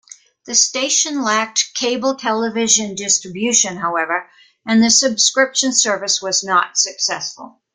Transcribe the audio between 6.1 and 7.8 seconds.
was not successful.